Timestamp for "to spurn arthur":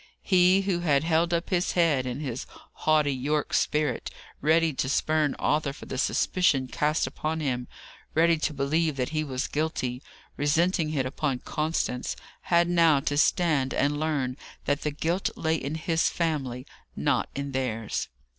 4.73-5.73